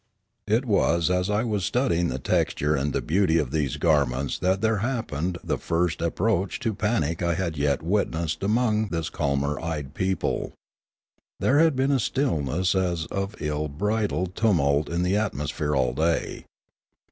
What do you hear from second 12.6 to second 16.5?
as of ill bridled tumult in the atmosphere all day.